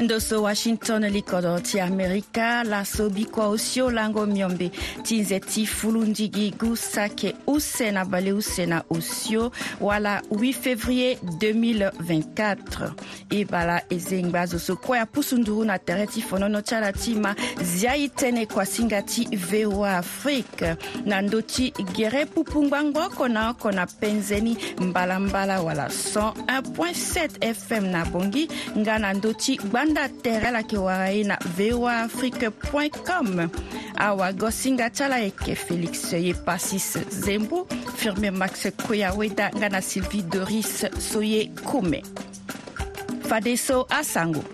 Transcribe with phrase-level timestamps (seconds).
[0.00, 4.70] ndoso washington likodo ti amerika laso bikua osio lango miombe
[5.02, 10.52] ti nze ti fulu ndigi gu sake use na bale use na osio wala 8
[10.62, 12.92] février 2024
[13.30, 16.92] e bala e zengba zo so kue apusu nduru na tere ti fonono ti ala
[16.92, 20.76] ti ma zia e tënë kua singa ti voa afrique
[21.06, 28.04] na ndö ti gere pupungbangba oko na oko na penzeni mbalambala wala 101.7 fm na
[28.04, 32.48] bongi nga na ndö ti gbana kanda tere la yeke wara ye na voa afrique
[32.70, 33.50] point com
[33.98, 36.92] awagosinga ti ala yeke félix ye pasis
[37.24, 37.66] zembo
[37.98, 42.02] firmé max koya weda nga na sylvie doris so ye kume
[43.26, 44.44] fadeso asango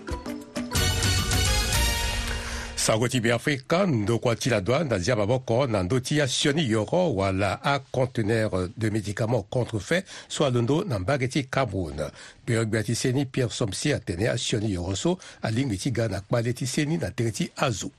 [2.87, 9.41] 사고집이 africaine, quoi-t-il la douane, d'Azia Baboko, Nandoti asioni Yoro, Wala, à conteneur de médicaments
[9.49, 12.09] contrefaits, soit Londo, Nambageti, Cameroun.
[12.45, 17.91] Pierre Bertiseni, Pierre Somsi, atenea Sioni, Yoroso, à Lingwiti, Gana, Kmaleti, Seni, Natereti, azo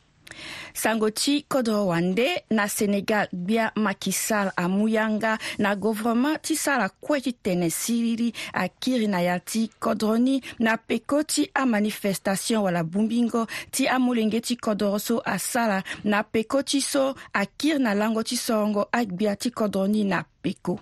[0.75, 6.89] sango ti kodro wande na sénégal gbia maky sall amû yanga na gouvernement ti sara
[6.89, 8.29] kue ti tene siriri
[8.65, 14.41] akiri na ya ti kodro ni na peko ti amanifestation wala bungbingo ti amû lenge
[14.49, 19.51] ti kodro so asara na peko ti so akiri na lango ti sorongo agbia ti
[19.51, 20.79] kodro ni na peko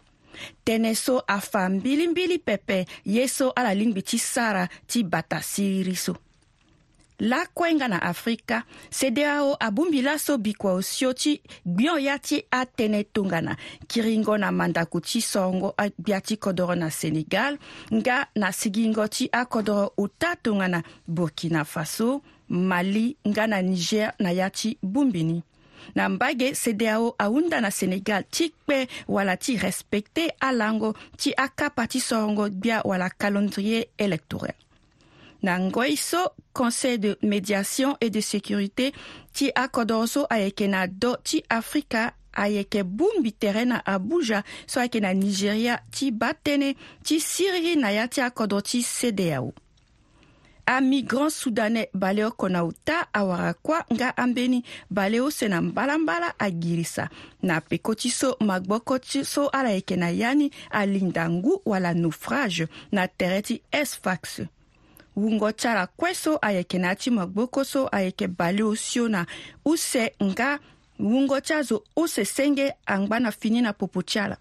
[0.69, 6.13] tënë so afa mbilimbili pepe ye so ala lingbi ti sara ti bata siriri so
[7.19, 13.57] lakuenga na afrika cdao abungbi laso bikua osio ti gbio ya ti atënë tongana
[13.89, 17.57] kiringo na mandaku ti songo gbia ti kodro na senegal
[17.95, 24.51] nga na sigingo ti akodro uta tongana burkina faso mali nga na niger na ya
[24.51, 25.43] ti bungbi
[25.95, 32.01] na mbage cdao ahunda na senegal ti kpe wala ti respecte alango ti akapa ti
[32.01, 34.57] sorongo gbia wala calendrier électorel
[35.43, 38.95] Nangoiso, Conseil de médiation et de sécurité,
[39.37, 45.11] ti akodoso ayeke na do ti afrika ayeke bongbi tere na abuja so ayeke na
[45.13, 46.71] nigeria ti ba tënë
[47.05, 49.53] ti siriri na ya ti akodo ti cdao
[50.65, 56.89] amigrant soudanais bale oko na uta awara kuâ nga ambeni bale ose na mbalambala agiri
[56.89, 57.09] sa
[57.45, 61.93] na peko ti so magboko ti so ala yeke na ya ni alinda ngu wala
[61.95, 64.41] naufrage na tere ti esfax
[65.17, 69.27] wungo tyara kue so ayeke na ti mo gboko so ayeke bale osio na
[69.65, 70.59] use nga
[71.01, 74.37] wungo ti azo ose senge angbâ na fini na popo tyala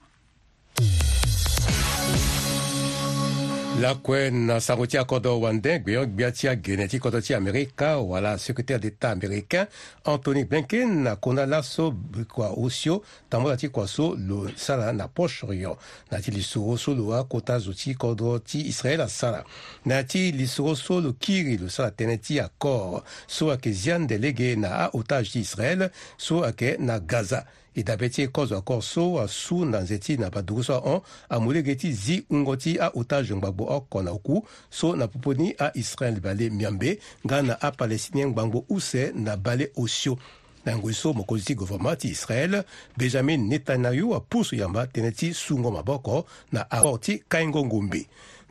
[3.82, 8.38] lakue na sango ti akodro wanden gue ongbia ti agene ti kodro ti amérika wala
[8.38, 9.68] secrétaire d'état américain
[10.06, 11.94] anthony blinken na kunda laso
[12.34, 15.76] kua osio tambota ti kua so lo sara na poche orient
[16.12, 19.44] na ti lisoro so lo akota zo ti kodro ti israël asara
[19.86, 24.34] na ti lisoro so lo kiri lo sara tënë ti accord so ayeke zia ndele
[24.34, 27.44] ge na ahotage ti israël so ayeke na gaza
[27.76, 31.76] idabe ti e kozo akoro so asu na nze ti na badugu so ahon amulege
[31.76, 37.00] ti zi hungo ti aotage ngba-gbo oko na oku so na poponi aisraël bale miambe
[37.26, 40.18] nga na apalestinien ngba-ngbo use na bale osio
[40.66, 42.64] na yango so mokonzi ti guvɛrɛma ti israɛl
[42.98, 48.02] benjamin netanyahu apusu yamba tënë ti sungo maboko na akor ti kaingo ngombe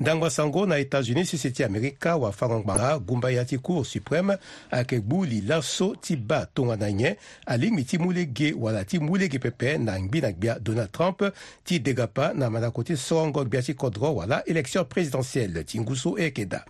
[0.00, 3.84] ndango ya sango na états-unis si si ti amérika wafango ngbanga ngumba ya ti cour
[3.86, 4.38] suprême
[4.70, 7.16] ayeke gbu li laso ti ba tongana nyen
[7.46, 11.22] alingbi ti mu lege wala ti mu lege pepe na ngbi na gbia donald trump
[11.64, 16.22] ti degapa na mandako ti sorongo gbia ti kodro wala élection présidentielle ti nguso e
[16.22, 16.64] yeke da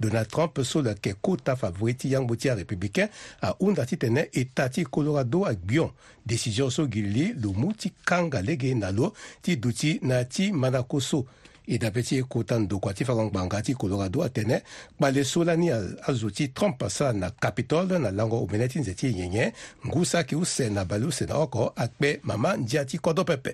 [0.00, 3.08] donald trump so lo yeke kota favori ti yangbo ti arépublicain
[3.40, 5.92] ahunda ti tene état ti colorado agbion
[6.26, 10.50] décision so gi li lo mu ti kanga lege na lo ti duti na ti
[10.52, 11.24] mandako so
[11.66, 14.56] e dapɛ ti e koo tani dogo a ti fa kɔngbanga ti colorado atɛnɛ
[14.98, 18.94] kpale so lani azo ti trump asara na capitol na lango o mɛnɛ ti nzɛ
[18.98, 19.52] ti e nyenye
[19.88, 23.52] ngu saki use na bale use na ɔkɔ akpɛ mama nzia ti kɔdɔ pɛpɛ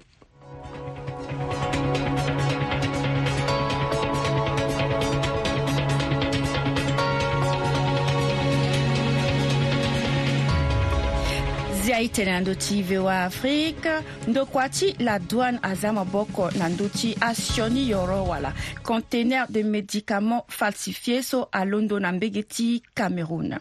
[11.81, 13.89] zia e tene na ndö ti voa afrique
[14.29, 20.45] ndo kua ti ladoine azia maboko na ndö ti asioni yoro wala contener de médicament
[20.49, 23.55] falsifie so alondo na mbege ti cameroun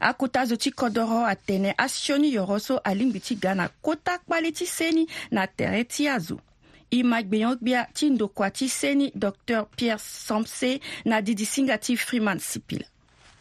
[0.00, 4.66] akota zo ti kodro atene asioni yoro so alingbi ti ga na kota kpali ti
[4.66, 6.40] seni na tere ti azo
[6.90, 12.84] i magbeyangbia ti ndokua ti seni dr pierre samse na didisinga ti freeman sipila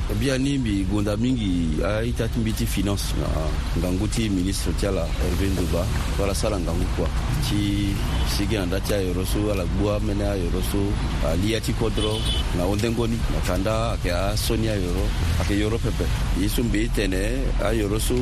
[0.10, 3.30] Eh bia ni bigonda mingi aita ti mbi ti finance na
[3.78, 5.86] ngangu ti ministre ti ala herve ndoba
[6.18, 7.06] wala sara ngangu kua
[7.46, 7.94] ti
[8.26, 10.82] sigi na nda ti ayoro so ala gbua mene ayoro so
[11.30, 12.18] alia ti kodro
[12.58, 15.06] na ondengo ni na kanda ayeke aso ni ayoro
[15.46, 16.06] ayeke yoro pepe
[16.42, 18.18] ye so mbi tene ayoro so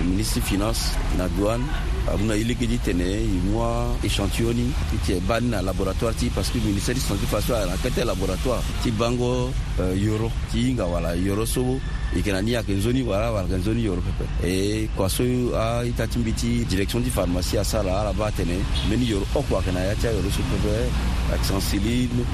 [0.00, 1.68] ministre finance na douane
[2.12, 4.72] amuna iligiji tene imwa échantilloni
[5.04, 8.04] ti e ba ni na laboratoire ti parce que ministère du santé faso à kete
[8.04, 9.46] laboratoire ti bango
[9.78, 11.78] uh, yoro ti hinga wala yoro sobo
[12.12, 15.22] e yeke na ni ayeke nzoni wala wala yeke nzoni yoro pepe e kua so
[15.56, 18.56] aita ti mbi ti direction ti pharmacie asara ala ba atene
[18.86, 20.88] mbeni yoro oko oh, ayeke na ya ti ayoro so pepe ayeke
[21.32, 22.24] euh, sensiline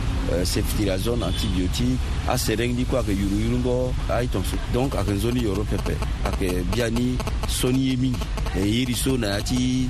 [0.43, 1.99] ceftirazone antibiotique
[2.29, 7.17] asereng ni kue ayeke yuru yurungo aitongaso donc ayeke nzoni yoro pepe ayeke bia ni
[7.49, 8.21] soni ye mingi
[8.57, 9.89] e so na ya ti ti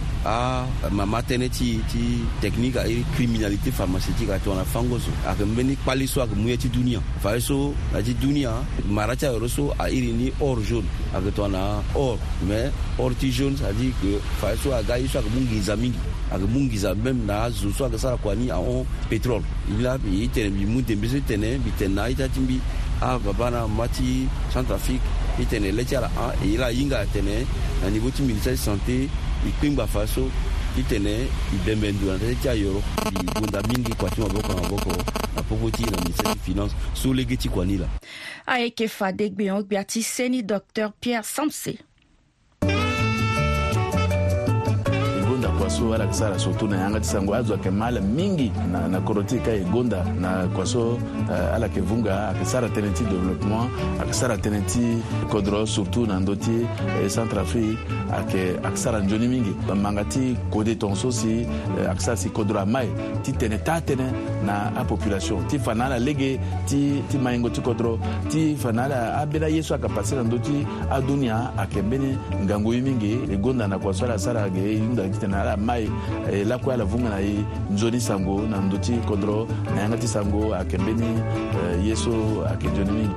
[0.85, 2.03] amamatɛnɛ ti ti
[2.41, 6.57] tɛknike aye kriminalité pharmaceutique ati wana fango so ayeke mbeni kpali so ayeke mu ye
[6.57, 8.51] ti dunia fa ye so na ti dunia
[8.89, 13.57] mara ti ayoro so airi ni or jaune ayeke tongana or mais or ti jaune
[13.57, 15.99] ça dire que fa ye so aga ye so ayeke mu ngiza mingi
[16.31, 19.99] ayeke mu ngiza même na azo so ayeke sara kua ni ahon pétrole mbi la
[19.99, 22.61] mbi tene mbi mu dembe so tene mbi tene na aita ti mbi
[23.03, 27.43] ababa na ma ti centrafrique i tene lɛtsa la an e la yinga tene
[27.83, 30.29] na niveau ti ministère santé i e kpengba fa so
[30.77, 34.11] ti tene i e bɛnbɛn du na tɛ ti ayɔrɔ i e bonda mingi kua
[34.11, 34.93] ti mabɔ kan mabɔ kɔ
[35.35, 37.89] na popo ti na ministère ti finance so lege ti kua ni la
[38.47, 41.75] ayeke fa degbe hɔn gbia ti seni docteur pierre samse
[45.79, 49.23] so ala kisala so to na yanga ti sango azwake mala mingi na, na koro
[49.23, 50.95] ti ka e gonda na kua so
[51.29, 53.67] uh, ala yeke vunga ayeke sara tënë ti développement
[53.99, 55.03] ayeke sara tënë ti
[55.35, 56.67] kodro surtout na ndö ti e
[57.05, 57.79] euh, centre afrique
[58.15, 59.51] ayeke ayeke sara nzoni mingi
[59.83, 61.43] manga ti kode tongaso si
[61.79, 62.89] euh, ayeke sara si kodro amae
[63.27, 64.07] ti tene taa tënë
[64.47, 66.39] na apopulation ti fa na ala lege
[66.71, 67.99] ti, ti mahingo ti kodro
[68.31, 72.15] ti fa na ala ambeni aye so ayeke passe na ndö ti adunia ayeke mbeni
[72.47, 75.57] ngangu ye mingi e gonda na kua so ala sara ayeke hunda ti tene ala
[75.65, 75.89] ma ye
[76.33, 77.35] eh, lakoya la vunga na ye
[77.73, 82.13] nzoni sango na ndö ti kodro na yanga ti sango ayeke mbeni eh, ye so
[82.51, 83.17] ayeke nzoni mingi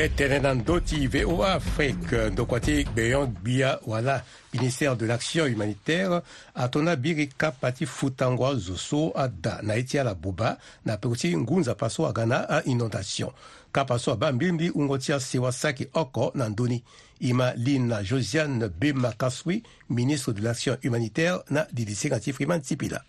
[0.00, 4.22] ke tenen doti VOA Afrique dokotik beyon bia wala
[4.56, 6.22] ministère de l'action humanitaire
[6.56, 10.56] atonabirika pati futangwa zoso ada na e ti ala buba
[10.88, 13.28] na peko ti ngunza paso aga na ainondation
[13.74, 16.80] ka paso abâ mbirimbi hungo ti asewa saki oko na ndöni
[17.20, 22.32] e ma li josiane bema kaswi ministre de l'action humanitaire na lidisenga ti
[22.62, 23.04] sipila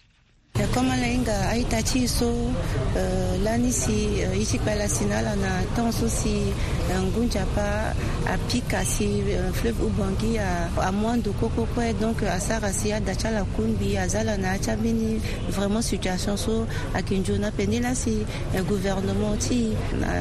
[0.74, 2.36] koma na hinga aita ti so euh,
[2.96, 6.54] euh, la ni si e euh, ti kpe ala si na ala na tongaso si
[6.92, 7.94] ngunza pa
[8.28, 10.38] apika si fleuve ubangi
[10.78, 14.70] amondo koko kue donc asara si ada ti ala kumbi aza ala na yâ ti
[14.72, 15.20] ambeni
[15.50, 18.24] vraiment situation so ayeke nzio na peni la si
[18.68, 19.74] gouvernement ti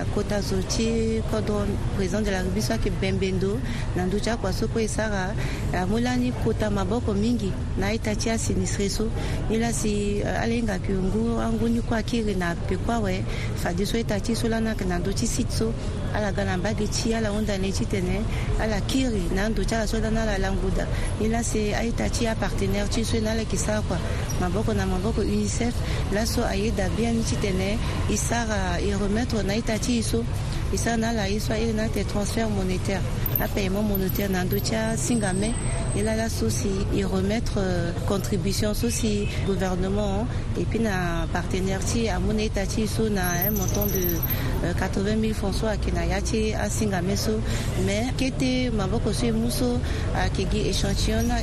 [0.03, 1.67] akota zo ti kodro
[1.97, 3.59] président de la république so ayeke bembendo
[3.97, 5.35] na ndö ti akua so kue sara
[5.75, 9.07] amû lani kota maboko mingi na aita ti asinistre so
[9.51, 13.25] ni la si alenga yeke ngu angu ni kue akiri na pekua awe
[13.57, 15.73] fa ti so e ti so la na yeke na ndö ti site so
[16.15, 18.21] ala ga na mbage ti ala hunda ni ti tene
[18.61, 20.87] ala kiri na ndö ti ala so la na ala languda
[21.21, 23.99] ni lase aita ti apartenaire ti so e na ala yeke sara kua
[24.41, 25.75] maboko na maboko unicef
[26.13, 27.79] laso ayeda bien ni ti tene
[28.11, 30.25] e sara e remettre na aita ti e so
[30.73, 33.01] e sara na ala ye so airi na yete transfert monétaire
[33.49, 35.53] paiement monétaire Nandocha Singame
[35.97, 40.27] et a la souci et remettre euh, contribution souci gouvernement hein.
[40.61, 41.81] et puis na partenaire
[42.15, 47.41] à mon état un montant de 80 euh, 000 François Kinayati, à Singameso,
[47.87, 49.79] mais qui était Maboko Muso
[50.15, 50.73] à Kigi et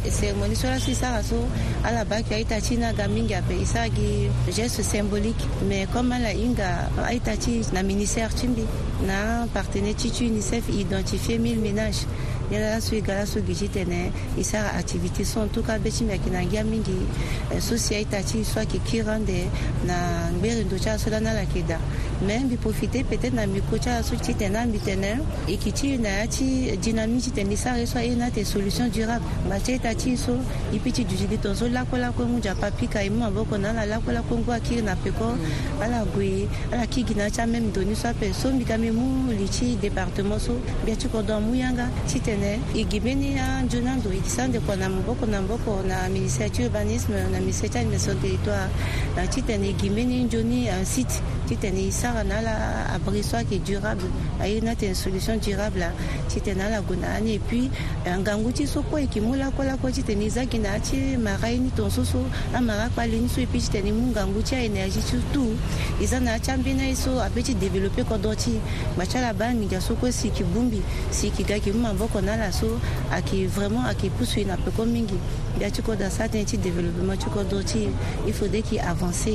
[0.09, 1.07] cérémonie sur ça.
[1.83, 3.41] à la base Aitachina Gaminga
[4.51, 6.89] geste symbolique, mais comme à la Inga
[7.83, 8.63] ministère Chimbi,
[9.05, 12.05] na partenaire UNICEF identifié 1000 ménages.
[12.51, 15.91] yala so i gala so gisi tene i sara activité so en tout cas be
[15.91, 17.03] ti mia yeke na ngia mingi
[17.51, 19.49] eh, so si aita ti so ayeke kiri ande
[19.83, 21.77] na ngberi ndo ti aso la ni ala yeke da
[22.23, 25.71] me mbi profité peut-être na miko ti ala so ti tene ambi tene e yeke
[25.75, 28.87] ti na ya ti dynamique ti tene i sara ye so aye na te solution
[28.89, 30.39] durable ngba ti aita ti so
[30.71, 33.85] i peut ti duti tongaso lakue-lakue ngu nzapa apika e mû e maboko na ala
[33.85, 35.81] lakue-lakue ngu akiri na peko mm.
[35.83, 39.33] ala gue ala kigi na ya ti amême doni so ape so mbika mi mû
[39.35, 43.96] li ti département so mbia ti kodro amû yanga ti tene fɛnɛ igimeni ya jona
[43.98, 48.15] do ikisande kua na moboko na mboko na ministère du urbanisme na ministère de l'animation
[48.22, 48.67] territoire
[49.29, 52.53] titene igimeni nzoni site titene isara na ala
[52.93, 54.03] abri so ayeke durable
[54.39, 55.87] aye ni atene solution durable
[56.27, 57.71] ti tene ala gue na yâ ni e puis
[58.05, 61.47] ngangu ti so kue yeke mu lako lako ti za gi na yâ ti mara
[61.47, 62.19] ye ni tonsoso
[62.53, 65.55] amara akpale ni so e puis ti tene mu ngangu ti aénergie ti tout
[66.01, 68.59] e za na yâ ti ambeni aye so apeut ti développé kodro ti
[68.95, 71.79] gba ti ala ba ngingia so kue si yeke bungbi si yeke ga yeke mu
[71.87, 72.75] maboko na ala so
[73.11, 75.15] ayeke vraiment ayeke poursuit na peko mingi
[75.55, 77.87] mbia ti kodro asara tënë ti développement ti kodro ti
[78.27, 79.31] il faudrait qu'il avance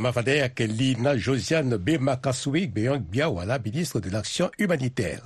[0.00, 5.22] Mafadère l'Ina Josiane Bemakasui Makasouik Beyong Biawala, ministre de l'Action humanitaire.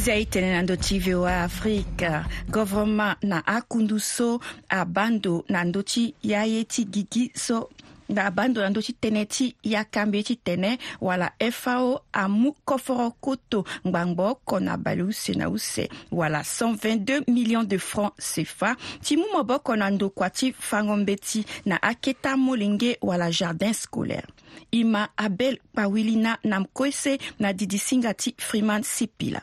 [0.00, 1.46] zay nandoti ti voa
[2.48, 4.40] gouvernement na akunduso
[4.70, 7.68] abando nandoti ndö ti so
[8.10, 11.28] na abandö na ndö ti tënë ti ya kambe ti tene wala
[11.62, 17.78] fao amu koforo koto ngbangba oko na abali use na use wala 122 millions de
[17.78, 18.70] francs CFA
[19.04, 23.72] ti mu mobe oko na ndokua ti fango mbe ti na aketa molenge wala jardin
[23.74, 24.28] scolaire
[24.72, 29.40] e ma abel kpawilina na mkose na didi singa ti freeman sipila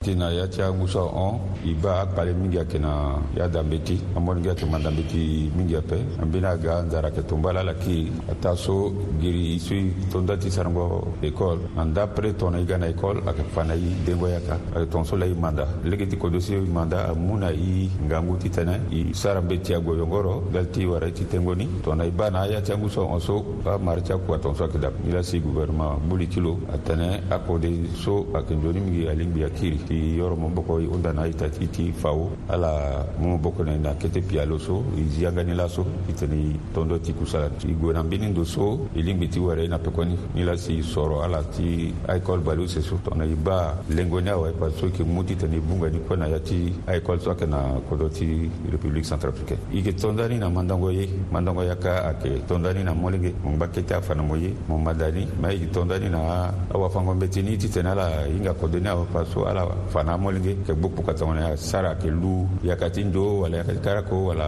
[0.00, 4.40] tena ya ti agusa hɔn i ba akpale mingi ayeke na ya dambe ti amoni
[4.40, 8.56] ge ayeke ma dambe ti mingi ape ambeni aga anzara yeke tongba ala laki ata
[8.56, 8.88] so
[9.20, 13.20] giri i so i tonda ti sarango école anda après tongana i ga na école
[13.28, 16.54] ayeke fa na i dengo yaka ayeke tongaso la i manda lege ti kodro si
[16.56, 21.06] manda amu na i ngangu titene i sara mbe ti ague yongoro dali ti wara
[21.08, 24.12] ye ti tengo ni tongana i ba na ya ti agusa hɔn so amari ti
[24.14, 28.54] akua tongaso ayeke dape ni la si gouvernement buli ti lo atene akode so ayeke
[28.56, 33.36] nzoni mingi alingbi akiri ti yɔrɔ mu boko u dana ita iti fao ala mu
[33.38, 37.12] boko na ina kete pia lo so i ziangani la so i tene tondo ti
[37.12, 40.54] kusala i guena mbeni ndo so i lingbi ti wɛrɛ i na pekɔni ni la
[40.56, 44.86] si sɔrɔ ala ti aekɔli balu se so tɔna i ba lengoni awɛ pa so
[44.86, 47.58] yeke mu ti tene i bunga ni kue na ya ti aekɔli so ayeke na
[47.90, 52.84] kodro ti république centrafricaine i yeke tondani na mandango ye mandango ye aka ayeke tondani
[52.84, 56.52] na molenge mo ngba kete afana mo ye mo madani ma e yeke tondani na
[56.72, 60.72] awafango mbeti ni ti tene ala hinga kodoni awɛ pa so ala fana molinge ke
[60.74, 64.46] gbupu katongona sara ke lu yakati ndo wala yakati karako wala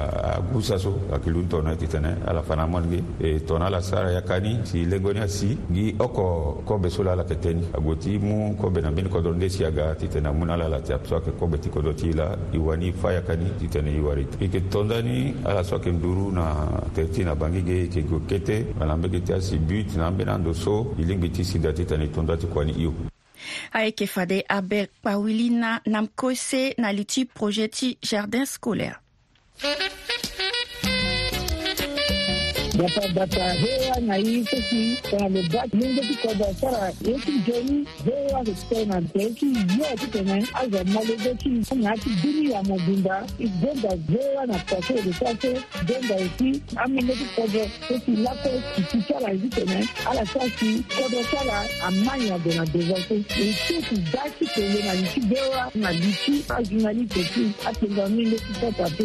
[0.52, 5.26] gusa so akilu tona titene ala fana molinge e tona la sara yakani si legonia
[5.28, 9.94] si gi oko ko besola la keteni agoti mu ko benabin ko donde si aga
[9.94, 14.26] titena munala la tiapso ke ko beti ko doti la iwani fa yakani titene iwari
[14.40, 18.96] ike tondani ala so ke nduru na teti na bangi ge ke go kete wala
[18.96, 22.36] mbege ti asi but na mbe na ndo so ilingbi ti si dati tene tonda
[22.36, 22.92] ti kwani iyo
[23.78, 26.02] Aïe kefade abel Pawilina na
[26.78, 28.98] na liti na jardin scolaire
[32.80, 40.06] yakabata hewa na hii sisi wanalobaki lengeti koda sara yeki joni hewa kekitona teki yote
[40.12, 47.24] tene aza malobeki ngati duni ya mobimba igonda hewa na kwase lesase gonda esi amengeti
[47.36, 53.94] kodo sesi lako kiti sara ezi tene ala sasi kodo sara amanya dona devase eseku
[54.12, 59.04] daki tele na liti bewa na liti azuna liteki atenga mengeti sasa pe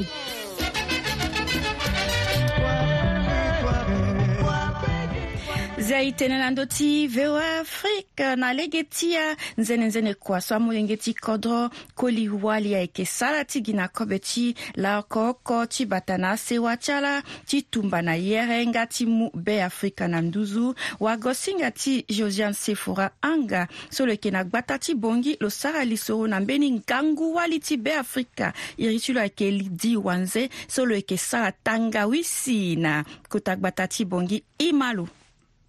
[5.88, 12.26] izay tenenando ty voa afrika na lege tya nzenenzene koa so amolenge ti kodro koli
[12.30, 16.76] wa li ayeke sara ti gi na kobe ti laoko oko ti bata na asewa
[16.78, 23.08] ti ala ti tumba na yerenga ti mu beafrika na nduzu wagosinga ti josiane sefora
[23.22, 27.36] anga so lo yeke na gbata ti bongi lo sara li soro na mbeni ngangu
[27.38, 32.76] wali ti beafrika iri ti lo ayeke li di wanze so lo yeke sara tangawisi
[32.76, 35.08] na kota gbata ti bongi i ma lo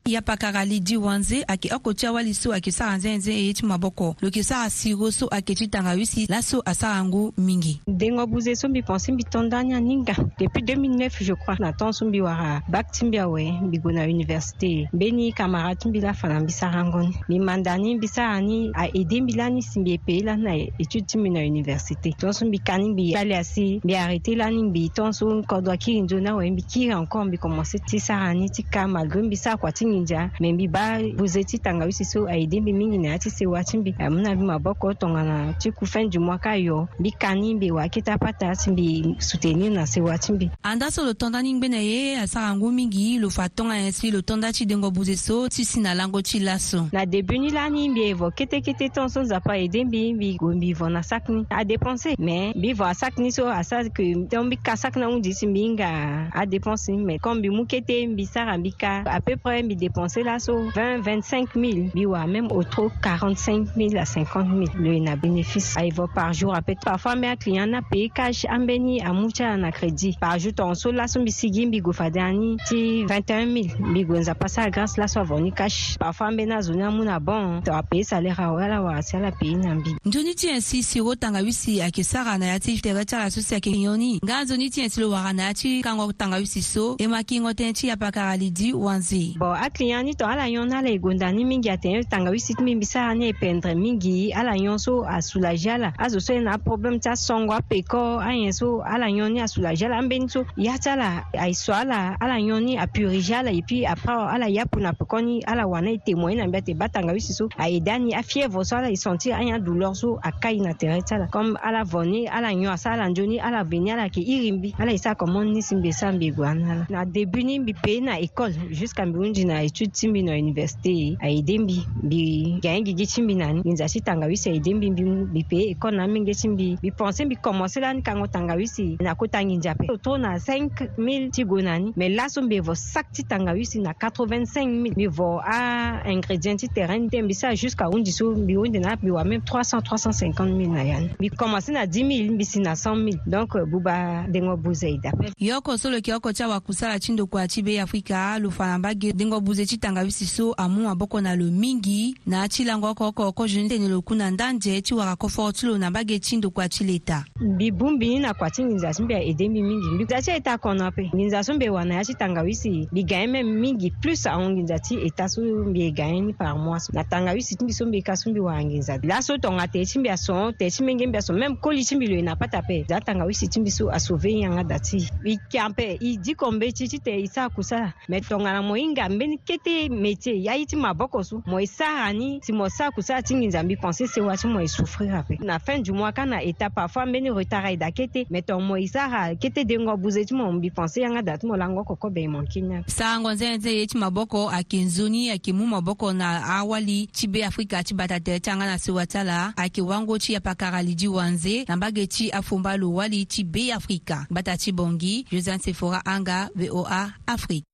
[0.09, 3.47] e yâ pakara li di wanze ayeke oko ti awali so ayeke sara nzenze e
[3.47, 7.33] ye ti maboko lo yeke sara siro so ayeke ti tanga use laso asara ngu
[7.39, 12.05] mingi ndengo buze so mbi ponse mbi tondani aninga depuis 2009 je crois na tongaso
[12.07, 16.29] mbi wara bak ti mbi awe mbi gue na université mbeni kamara ti mbi lafa
[16.29, 20.01] na mbi sara ngoni mbi manda ni mbi sara ni aede mbi lani si mbi
[20.07, 23.35] e la na étude e, ti mbi na université tongaso mbi ka ni mbi tali
[23.35, 27.79] asi mbi arrêté lani mbi tongaso kodua kiri nzoni awe mbi kiri encore mbi commencé
[27.87, 31.43] ti sara ni ti ka malgré mbi sara kua ti minja mɛ mbi ba boze
[31.45, 34.45] ti tangawisi so ayede mbi mingi na ya ti se wati mbi amu na mbi
[34.47, 38.71] maboko tongana ti ku fɛn juman k'a yɔ mbi kani mbi wa kita pata ti
[38.71, 42.71] mbi sutenir na se wati mbi an da so lo tonda ni ngbene ye asarangu
[42.71, 45.93] mingi lo fa tonga yɛn si lo tonda ti dengo boze so ti si na
[45.95, 49.53] lango ti laso na debu ni la ni mbi e vɔ ketekete tɔn so nzapa
[49.59, 53.51] ayede mbi mbi go mbi vɔ na sakini adépense mɛ mbi vɔ a sakini so
[53.51, 55.91] asake tɔn mbi ka sakina ŋu di si mbi nga
[56.33, 60.23] adépense mɛ kɔn mbi mu kete mbi sara mbi ka à peu près mbi dépenser
[60.23, 64.65] là sur 20, 25 000, biwa même au trop 45 000 à 50 000.
[64.79, 68.11] Le na bénéfice à ah, va par jour à peut parfois mais client na payé
[68.15, 70.15] cash en béni à moucha na crédit.
[70.21, 74.69] Par jour ton sol là sur bisigi bigo fadani ti 21 000 bigo nza passa
[74.71, 75.97] grâce là sur voni cash.
[75.99, 79.57] Parfois mais na zone muna bon to a payé salaire à wala wa sala payé
[79.57, 79.95] na bi.
[80.05, 84.21] Njoni ti ainsi si rotanga wisi akisara na yati tereta la susi akinyoni.
[84.25, 88.37] Nganzo ni ti ainsi lo warana ti kango tanga wisi so e makingo tenchi apakara
[88.37, 89.35] lidi wanzi.
[89.39, 92.79] Bon kiliyan ni tɔ ala ɲɔn n'ala ye gondani min kɛ a tɛn tangawisi min
[92.81, 96.33] bisa ne ye pɛntɛrɛ min gi ala ɲɔn so a sulaja la a zo so
[96.35, 99.45] ye na problɛmu ta sɔngɔ a pe kɔ an yɛ so ala ɲɔn ni a
[99.49, 102.87] sulaja la an beni so yata la a sɔ a la ala ɲɔn ni a
[102.87, 106.37] purija la epuis aprɛ ala ya puna pe kɔ ni ala wa na ye témoin
[106.37, 108.97] na bia te ba tangawisi so a ye da ni a fiɛvɔ so ala ye
[108.97, 112.09] sɔnti an y'a dulɔr so a ka ɲi na tɛrɛ ta la comme ala vɔ
[112.09, 114.99] ni ala ɲɔn a sa ala njo ni ala beni ala ke irimbi ala ye
[114.99, 118.17] sa kɔmɔ ni sin be san be gwana la na debut ni mbi pe na
[118.19, 122.19] école jusqu'à mbi unjina na etude ti mbi na université ayede mbi mbi
[122.63, 125.03] ga ye ngi gi ti mbi na ni ngi nzia ti tangawisi ayede mbi mbi
[125.05, 128.97] mu mbi pê école na minge ti mbi mbi pensé mbi commencé lani kango tangawisi
[129.03, 132.43] na kota ngi nzia ape to na 5 mille ti gue na ni me laso
[132.43, 137.19] mbi e vo sac ti tangawisi na 85 mille mbi vo aingrédient ti terrain te
[137.23, 140.83] mbi si ajusqu'à hunde so mbi hunde na mbi wa même 300 350 mille na
[140.85, 144.23] ya ni mbi commencé na 10 mille mbi si na 100 mille donc euh, buba
[144.31, 147.81] ndengo buze e dape yoko so lo yoko ti awakuse ala ti ndoko achi be
[147.81, 152.15] afrika lo fa na mbage ndengo sababu ti tangawisi so amû aboko na lo mingi
[152.27, 155.91] na ti lango oko oko jeni tene lo kuna ndanje ti wakakofo ti lo na
[155.91, 159.15] mbage ti ndokua ti leta mbi bu mbi ni na kua ti nginza so mbi
[159.15, 162.15] aede mbi mingi mbi za ti aita kono ape nginza so mbe wana ya ti
[162.15, 166.33] tangawisi mbi gagne même mingi plus ahon nginza ti eta so mbi e gagne ni
[166.33, 169.39] par mois so na tangawisi ti mbi so mbi ka so mbi wara nginza laso
[169.39, 172.17] tongana tee ti mbi ason tee ti menge mbi ason même koli ti mbi lo
[172.19, 175.65] e na pata ape za tangawisi ti mbi so asauve yanga da ti e kia
[175.65, 179.45] ape e diko mbe ti ti e so akusa me tongana mo hinga mbeni ni
[179.59, 183.23] kete mete ya ye ti maboko so mo e sara ni si mo sara kusa
[183.23, 186.43] ti nginza mbi pensé sewa ti mo e souffrir ape na fin du mois kana
[186.43, 190.25] e ta parfois ambeni retard ayeda akete me to mo e sara kete dengo abuze
[190.27, 192.75] ti mo mbi pensé yanga da ti mo lango koko be e mo nki ni
[192.77, 197.45] ape sarango nzene ye ti maboko ayeke nzoni ayeke mu maboko na awali ti be
[197.45, 200.95] afrika ti bata tere ti anga na sewa ti ala ayeke wango ti apakara li
[200.95, 205.63] di wanze na mbage ti afongba lo wali ti be afrika bata ti bongi josiane
[205.63, 207.68] sefora anga voa afrique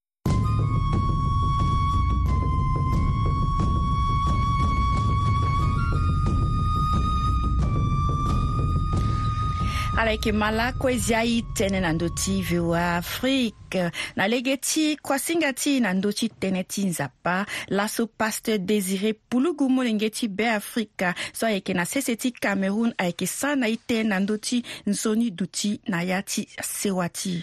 [9.99, 13.83] ala yeke mä lakue zia ye tënë na ndö ti voa afrique
[14.17, 17.37] na lege ti kuasinga ti na ndö ti tënë ti nzapa
[17.77, 23.57] laso pasteur désiré pulugu molenge ti beafrika so ayeke na sese ti cameroun ayeke sara
[23.61, 27.35] na ye tënë na ndö ti nzoni duti na ya ti sewa ti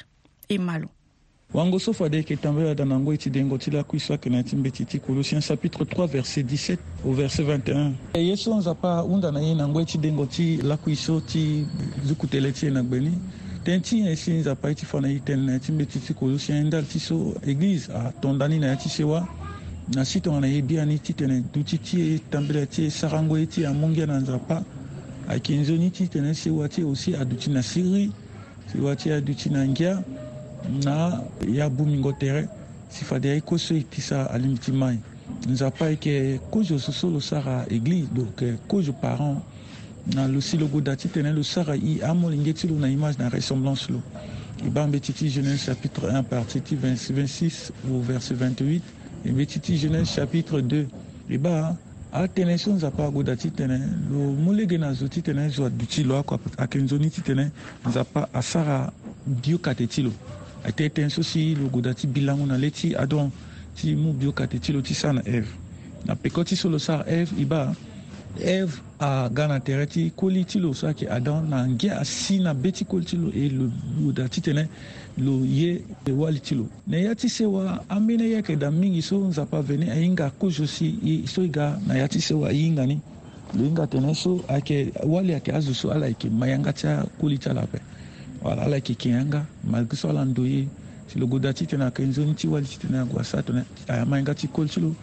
[0.50, 0.90] e malo
[1.54, 4.38] wango so fa deke tambelada na yango e ti dengo ti laku so ayeke na
[4.38, 8.56] ye ti mbeti ti kolosiens chapitre 3 verset 17 au verset 21 e ye so
[8.58, 11.68] nzapa hunda na ye na yango ye ti dengo ti laku so ti
[12.08, 13.12] duku tëlë ti ye na gbeni
[13.66, 16.00] tënë ti nyen si nzapa ye ti fa na ye tënë na ye ti mbeti
[16.00, 19.28] ti kolosiens ndali ti so église atondani na ye ti sewa
[19.94, 23.38] na si tongana ye bia ni ti tene duti ti e tambela ti e sarango
[23.38, 24.64] ye ti amongia na nzapa
[25.28, 28.10] ayeke nzoni ti tene sewa ti e aussi aduti na syrie
[28.72, 30.00] sewa ti e aduti na ngia
[30.70, 32.48] na ya bu mingo tere
[32.90, 35.00] si fade ayeke so e ti so ali miti mai
[35.50, 39.42] nzapa ayeke kozo so so lo sara église donc kozo euh, parent
[40.16, 43.18] na lo si logo da ti tene lo sara i amolenge ti lo na image
[43.18, 44.02] na ressemblance lo
[44.64, 48.82] e ba mbe ti ti genèse chapitre 1 partie ti 26 au verset 28
[49.26, 50.86] e mbe ti ti genèse chapitre 2
[51.30, 51.76] e ba
[52.12, 53.80] atënë so nzapa agoda ti tene
[54.12, 57.50] lo mu lege na zo ti tene zo aduti lo ayeke nzoni ti tene
[57.88, 58.92] nzapa asara
[59.26, 60.12] dio kate ti lo
[60.64, 63.32] atete nso si luguda ti bi lango na le ti adon
[63.76, 65.50] ti mu bio kate ti lo ti sara na eve
[66.06, 67.74] na peko ti so lo sara eve e ba
[68.40, 72.54] eve aga na tere ti koli ti lo so ayeke adam na ngi asi na
[72.54, 73.66] be ti koli ti lo e lo
[73.98, 74.70] luda titene
[75.18, 79.02] lo ye e wali ti lo na ya ti sewa ambeni ye ayeke da mingi
[79.02, 83.02] so nzapa aveni ahinga kuzo si so e ga na ya ti sewa ahinga ni
[83.58, 87.38] lo hinga tene so ayeke wali ayeke azo so ala yeke ma yanga ti akoli
[87.42, 87.80] ti ala ape
[88.42, 90.66] wala ala yeke yeke yanga malgré so ala ndo ye
[91.08, 93.62] si lo gue da ti tene ayeke nzoni ti wali ti tene agua sara tene
[93.88, 94.96] ayama hinga ti koli ti lo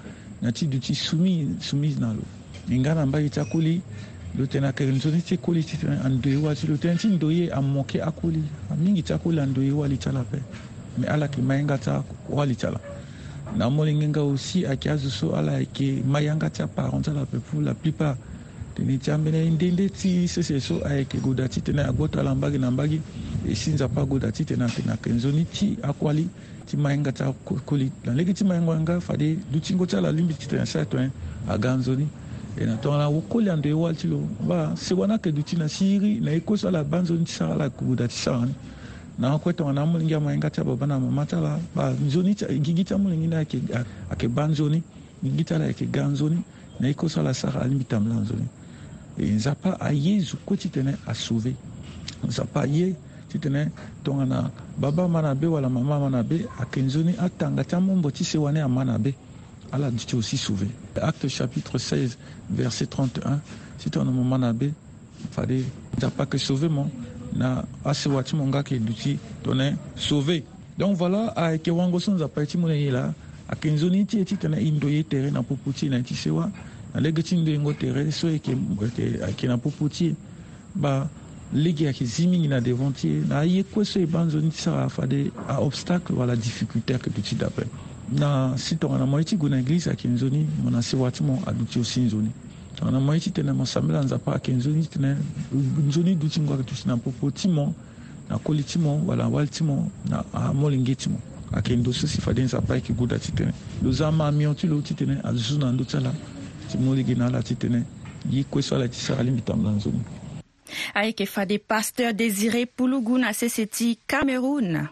[0.43, 2.23] na ti duti sumi soumise na lo
[2.71, 3.79] e nga na mbage ti akoli
[4.37, 7.07] lo tene ayeke nzoni ti koli ti tene ando ye wali ti lo tënë ti
[7.15, 8.43] ndo ye amoke akoli
[8.75, 10.43] amingi ti akoli ando ye wali ti ala ape
[10.99, 11.91] me ala yeke ma hinga ti
[12.29, 12.81] wali ti ala
[13.57, 17.23] na molenge nga aussi ayeke azo so ala ayeke ma yanga ti aparent ti ala
[17.23, 18.19] ape pour la plupart
[18.75, 22.59] tene ti ambeni ndende ti sese so ayeke gue da ti tene agbota ala mbage
[22.59, 22.99] na mbage
[23.47, 26.27] esinza pagoda ti tene atene akenzo ni ti akuali
[26.67, 30.49] ti mahinga ti akoli na lege ti mahingo yanga fade dutingo ti ala lingbi ti
[30.49, 31.11] tene sara tongana
[31.49, 32.09] aga nzoni
[32.57, 35.69] e na tongana wokoli ando e wali ti lo ba sego ni ayeke duti na
[35.69, 38.47] si hiri na ye koso ala ba nzoni ti sara ala yeke buda ti sara
[38.47, 38.55] ni
[39.19, 42.85] na akue tongana amolenge amahinga ti ababa na amama ti ala ba nzoni ti gigi
[42.85, 43.63] ti amolenge ni ayeke
[44.11, 44.83] ayeke ba nzoni
[45.23, 46.43] gigi ti ala yeke ga nzoni
[46.81, 48.47] na ye koso ala sara alingbi tambela nzoni
[49.19, 51.55] e nzapa aye zo kue ti tene asauve
[52.27, 52.95] nzapa aye
[53.29, 53.71] titene
[54.05, 58.39] tongana baba mana be wala mama mana be ayeke nzoni atanga ti amombo ti se
[58.39, 59.15] wani amana be
[59.73, 60.67] ala duti aussi sauvé
[61.01, 62.17] acte chapitre 16
[62.51, 63.41] verset 31
[63.79, 64.73] si tongana mo mana be
[65.31, 65.65] fade
[65.99, 66.91] ti apake sauvé mo
[67.37, 70.43] na asewa ti mo nga yeke duti tongana sauvé
[70.79, 73.13] donc voilà ayeke wango so nzapa ye ti mû na ye la
[73.51, 76.15] ayeke nzoni ti ye titene e tere na pupu ti e na ye ti
[76.95, 78.57] na lege ti ndo tere so yeke
[79.25, 80.17] ayeke na pupu ti e
[80.75, 81.09] ba
[81.53, 84.85] ligi yeke zi mingi na devant ti e na ye kue banzo ni ti sara
[84.85, 87.65] afade aobstacle wala difficulté ayeke duti dape
[88.13, 91.23] na si tongana mo ye ti gue na église ayeke nzoni mo na sewa ti
[91.23, 92.29] mo aduti osi nzoni
[92.77, 95.17] tongana mo ye ti tene mo sambela nzapa ayeke nzoni ti tene
[95.89, 97.75] nzoni duti ngu ayeke duti na popo ti mo
[98.29, 101.17] na koli ti mo wala wali ti mo na amolenge ti mo
[101.53, 104.53] ayeke ndo so si fade nzapa ayeke gue da ti tene lo za ma amion
[104.55, 106.13] ti lo ti tene azu na ndö ti ala
[106.69, 107.85] ti molege na ala ti tene
[108.29, 110.28] ye kue so ala ti sara lingbi tambe na nzoni
[110.95, 114.89] Aikefade Pasteur Désiré désirés Sesseti, Cameroun.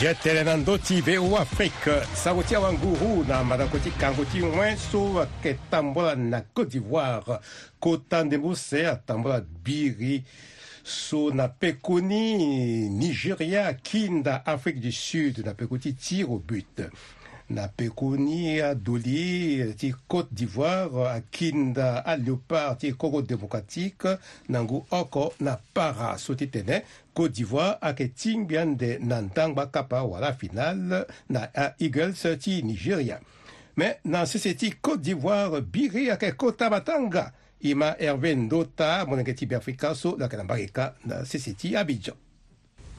[0.00, 5.22] jetelena ndoti Cameroun' ou afrique sango ti awanguru na madango ti kango ti wen so
[5.70, 7.40] tambola na côte d'ivoire
[7.80, 10.22] kota de Moussa, Tambola biri
[11.34, 16.82] na pekoni Nigeria kinda Afrique du Sud na ti tire au but
[17.48, 24.06] na pekoni adoli ti Côte d'Ivoire akinda aléopard ti Congo démocratique
[24.48, 26.82] nangu oko na para so tene
[27.14, 32.24] Côte d'Ivoire ayeke tingbi ande na ndangba à wala finale na Eagles
[32.62, 33.20] Nigeria
[33.76, 39.46] mais na sese Côte d'Ivoire biri ayeke kota batanga i ma herve ndota molenge ti
[39.46, 42.14] beafrika so lo yeke na mbage ka na sese ti abidjan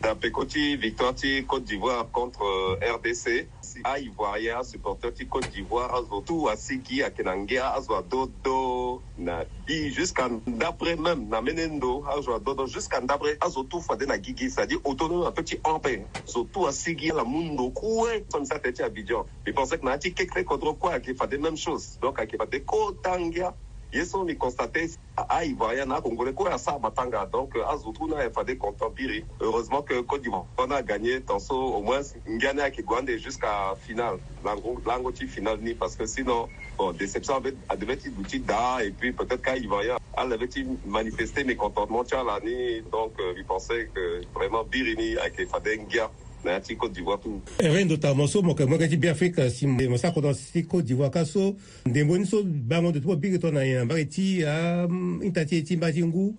[0.02, 3.48] dapeko ti victoire ti côte d'ivoire contre euh, rdc
[3.84, 9.90] aivoirien asupporter ti côte d'ivoire azo tu asiki ayeke na ngia azo adodo na bi
[9.90, 14.50] jusqu'à ndapre même na mbeni ndo azo adodo jusqu'à ndapre azo tu fade na gigi
[14.50, 18.74] c'est-à-dire autonome apeut ti ampe zo tu asigi ala mu ndo kue so mi sate
[18.74, 21.98] ti abidjan mi pensé ke na yâ ti kekre kodro kue ayeke fade même chose
[22.02, 23.54] donc ayeke fade kota ngia
[23.96, 28.58] ye so constaté constate aïvoirien na congolais koyo sa matanga donc euh, azutu na fd
[28.58, 33.74] content biri heureusement que côte d'ivoire on a gagné tanso au moins ngiani akigwande jusqu'à
[33.88, 38.84] finale lango, ti finale ni parce que sinon bon déception avait devait ti duti da
[38.84, 43.90] et puis peut-être qu'aïvoirien alevait ti manifester mécontentement ti ala l'année donc il euh, pensait
[43.94, 46.12] que vraiment biri ni ayeke fade ngia
[46.46, 49.50] na ya ti cote d'ivoire tout ere que tara mo so moke moko ti biafrika
[49.50, 51.56] si mo eh, sako tongana si cote d'ivoire ka so
[51.86, 55.78] ndembeni so bango ndo ti pobiri ah, tongana na yena mbage ti ahintati e ti
[55.78, 56.36] ti ngu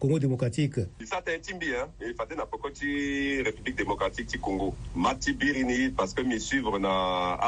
[0.00, 4.26] congo démocratique Ça sara tënë ti mbi hein, e e na poko ti république démocratique
[4.28, 5.34] ti congo ma ti
[5.64, 7.38] ni parce que mi suivre na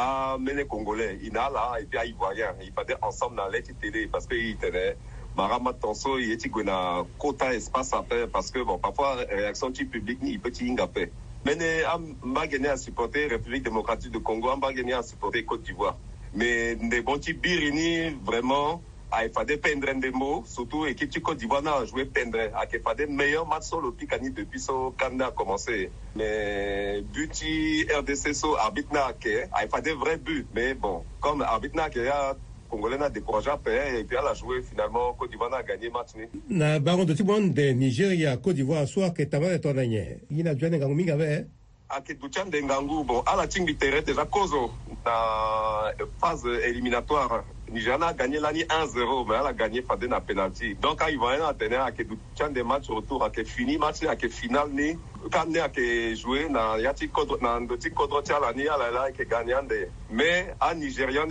[0.41, 4.27] les congolais i na ala e puis aivoirien e fa ensemble na lê télé parce
[4.27, 4.97] que i tene
[5.37, 6.49] Marama Tonso, il est
[7.17, 10.75] quota espace à parce que bon, parfois, réaction du public, il peut y
[11.47, 15.97] on va gagner à supporter république démocratique du congo va gagner à supporter côte d'ivoire
[16.35, 18.81] mais bons bonti biri ni vraiment
[19.13, 23.07] ayefade pendre des mots, surtout équipe la côte d'ivoire a joué ajoué pendre ayeke fade
[23.09, 25.91] meilleur match so lo Picani depuis son Canada commencé.
[25.91, 31.43] commencé mais but ti rdc so arbitre na ayeke des vrais buts mais bon comme
[31.43, 32.09] arbitre na ayeke
[32.71, 35.13] Congolais n'a découragé à peine et puis elle a joué finalement.
[35.15, 36.11] Côte d'Ivoire a gagné match.
[36.49, 40.19] Na baron de de Nigeria, Côte d'Ivoire, soir que Tamara est en année.
[40.31, 41.23] Il n'a joué n'engang minga ve.
[41.23, 41.45] Hein?
[41.93, 44.53] Aketuchan de Ngangu, bon, à la team du terrain déjà cause
[45.05, 47.43] la euh, phase éliminatoire.
[47.69, 50.77] Nigeria a gagné l'année 1-0, mais elle a gagné par des penalty.
[50.81, 54.15] Donc, quand Ivoirien a tenu à Keduchan des matchs retour, à que fini match, à
[54.15, 54.97] que final, ni
[55.33, 59.23] quand à a joué, dans le petit contre, dans petit contre, l'année, à la qui
[59.33, 61.27] à des, Mais, à Nigeria,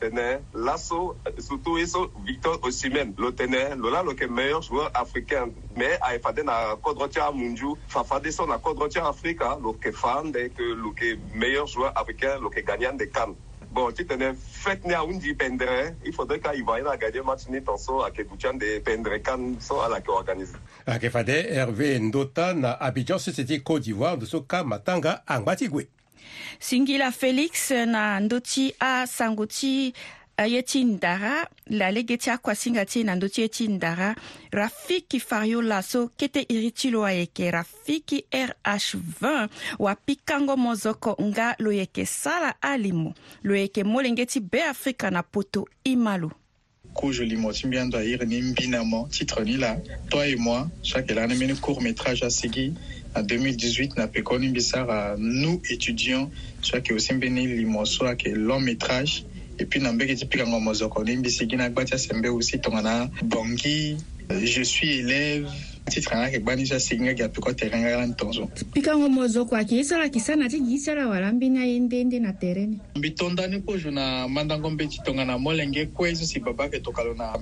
[0.00, 5.48] Benin, Lasso, surtout Sutuiso, Victor Osimhen, Lotener, Lola Loke, meilleur joueur africain.
[5.76, 11.92] Mais a Efade na Kodrotia Munju, Fafadeso na Kodrotia Africa, Loke fan, que meilleur joueur
[11.96, 13.34] africain, Loke gagnant des Cannes.
[13.72, 15.92] Bon, tu tenais fait né à Undi Pendere.
[16.04, 19.52] Il faudrait qu'il va aller gagner match ni tant so à Kebuchan de Pendere kan
[19.60, 20.52] soit à la que organise.
[20.86, 25.86] À Kefade, Hervé Ndota na Abidjan, c'était Côte d'Ivoire, de camp Matanga, Angbatigwe.
[26.60, 29.92] singila felix na ndö ti asango ti
[30.38, 34.14] euh, ye ti ndara la lege ti akuasinga ti na ndö ti ye ti ndara
[34.52, 41.54] ra fiki fariola so kete iri ti lo ayeke ra fiki rh20 wapikango mozoko nga
[41.58, 46.30] lo yeke sara alimo lo yeke molenge ti beafrika na poto ima lo
[46.94, 49.76] kujo limo ti mbiando airi ni mbi na mo titre ni la
[50.10, 52.72] toi et moi chaque elani mbeni court métrage asigi
[53.14, 56.28] na 2018 na pekoni mbisara nous étudiants
[56.62, 59.24] so ayeke osembeni limo so ayeke long métrage
[59.58, 62.58] et puis na mbege ti pikango mozoko ni mbisi gi na gba ti asembe aussi
[62.58, 63.96] tongana bongi
[64.42, 65.48] je suis élève
[65.90, 69.08] titre na yeke gba ni so asigi nga yeke apeko terrain nga lani tongaso pikango
[69.10, 72.18] mozoko ayeke ye sara yeke sara na ti gi sara wala mbeni aye nde nde
[72.20, 76.38] na terrain ni mbi tondani pozo na mandango mbe ti tongana molenge kue so si
[76.38, 77.34] babâ yeke tokalo na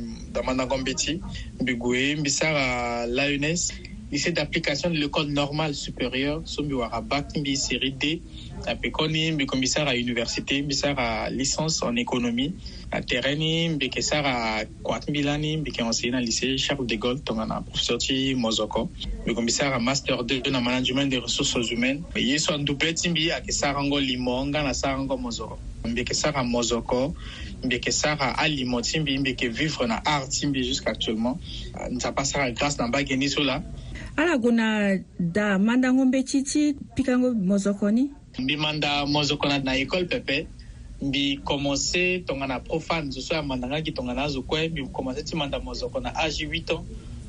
[0.43, 1.21] mandango mbe ti
[1.61, 3.73] mbi gue mbi sara lioness
[4.11, 8.23] lycée d'application de l'école normale supérieure, Soumiwara Bac, série D,
[8.67, 12.55] à Pekoni, commissaire à université, commissaire à licence en économie,
[12.91, 18.35] à Tereni, commissaire à Kwatmilani, Mbike enseigne dans lycée Charles de Gaulle, Tongana, professeur de
[18.35, 18.89] Mozoko,
[19.35, 24.73] commissaire à master 2 dans management des ressources humaines, Yeso Ndupetimbi, à Kesarango Limonga, na
[24.73, 25.59] Sarango Mozoko.
[25.85, 27.15] Mbike à Mozoko,
[27.65, 29.17] Mbike Sara Alimo Timbi,
[29.49, 31.39] Vivre na Art Timbi jusqu'actuellement.
[31.81, 33.63] Euh, Nous avons grâce à Bagenisola.
[34.19, 34.69] ala gona
[35.19, 36.63] da mandango mbe ti ti
[36.95, 38.05] pikango mozoko ni
[38.43, 40.37] mbi manda mozoko na na ekole pepe
[41.07, 45.35] mbi commencé tongana profane zo so ya mandanga yeke tongana azo kue mbi commencé ti
[45.41, 46.83] manda mozoko na age 8 ans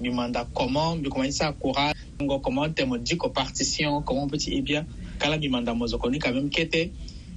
[0.00, 1.94] demande comment bi ça à courage
[2.42, 4.84] comment dit que partition comment petit et bien
[5.20, 6.90] kala bi manda quand même qu'était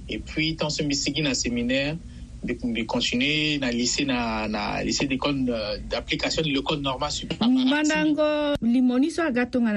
[0.08, 1.96] et puis tant ce misigi na séminaire
[2.42, 8.54] de continuer na lycée na na lycée d'école euh, d'application de l'école normale supérieure mandango
[8.62, 9.72] limoni so agatonga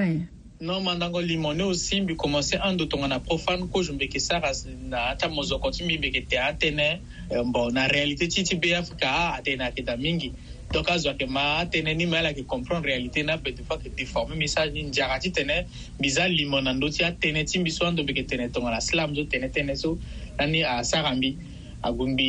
[0.60, 6.98] non mandango limoni aussi bi commencer en tonga na profane ko je na ata que
[7.32, 10.32] euh, bon na réalité c'est mingi
[10.72, 10.96] dɔ ka
[11.28, 14.88] ma kɛma tɛnɛ ni mɛla ke comprendre réalité na bɛ defa ke déformer message ni
[14.90, 15.66] jagati tɛnɛ
[16.00, 19.24] mbiza limɔna ndo ti atɛnɛ ti mbiso an do be ke tɛnɛ tɔŋɔla slam zo
[19.24, 19.98] tɛnɛ tɛnɛ so
[20.38, 21.36] ani a saga mbi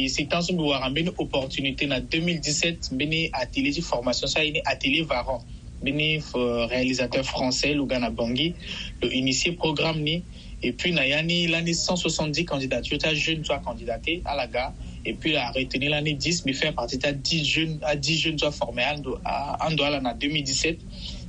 [0.10, 5.04] so mbi wara mbeni opportunité na 2017 mbeni atelier ti formation so aye ni atelier
[5.06, 5.40] varan
[5.84, 8.56] mbeni euh, réalisateur français lugana bangi
[9.02, 10.22] lo initié programme ni
[10.64, 14.74] et puis na ya ni lani 170 candidature ti ajeune so acandidaté alaga
[15.06, 18.40] et puis à retenir l'année 10, mais faire partie à 10 jeunes, à 10 jeunes
[18.40, 19.72] soit formés à en
[20.16, 20.80] 2017.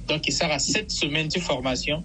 [0.09, 2.05] Donc, il sera 7 semaines de formation.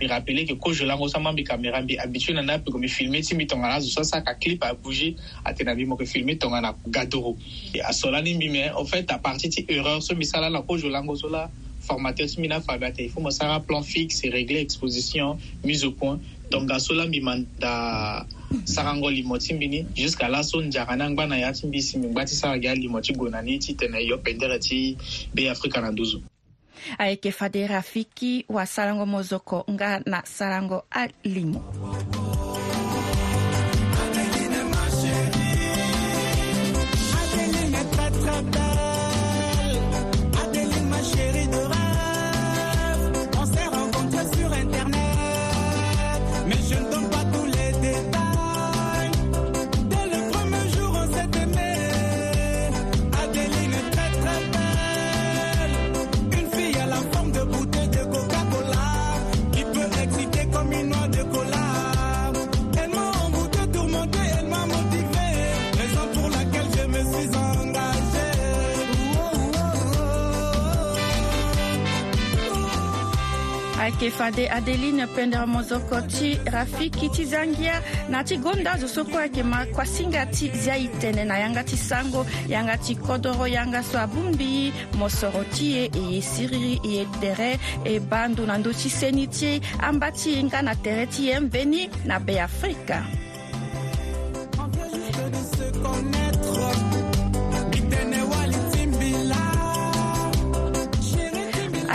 [0.00, 3.22] Mais rappeler que quand je l'ai ça mes caméra, mais habitué n'a pas comme filmer,
[3.22, 6.74] si mettons train de ça, un clip à bouger, à tenabi, moi, que filmer tongana,
[6.88, 7.36] gadoro.
[7.72, 10.78] Et à cela, ni mais en fait, à partir de erreur, ce missala, la quand
[10.78, 11.48] je l'ai là,
[11.80, 16.18] formateur, ce mina, fabate, il faut me un plan fixe, régler exposition, mise au point.
[16.50, 18.26] Donc, à cela, mi manda,
[18.64, 22.06] sagango limo ti mbini jusqu'à laso nzaka na ngba na ya ti mbi si mi
[22.08, 24.94] ngba ti sara gi alimo ti gue na ni ti tene yo pendere ti
[25.34, 26.22] beafrika na nduzu
[26.98, 31.60] ayeke fade rafiki wasarango mozoko nga na sarango alimo
[74.10, 79.42] fade adeline pendere mozoko ti rafiki ti zangia na ti gonda azo so kue yeke
[79.42, 84.44] makuasinga ti zia e tënë na yanga ti sango yanga ti kodro yanga so abungbi
[84.56, 88.72] ye mo soro ti ye e ye siriri e ye tere e bandu na ndö
[88.74, 93.04] ti seni ti ambâ ti hinga na tere ti ye mbeni na beafrika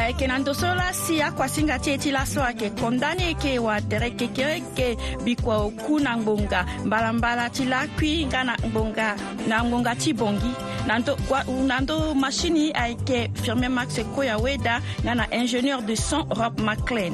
[0.09, 4.53] ayeke na ndöso lasi akuasinga ti e ti laso ayeke kondani e yeke wadere kekere
[4.57, 9.13] yeke bikua oku na ngbonga mbalambala ti lakui nga na ngbonga
[9.47, 10.49] na ngbonga ti bongi
[10.89, 17.13] na ndö machini ayeke firmier max koya weda nga na ingénieur de son rob maclan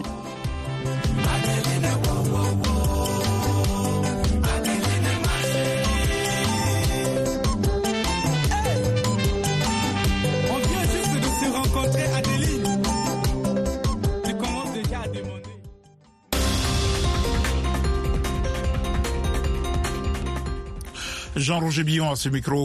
[21.35, 22.63] Jean-Roger Billon à ce micro.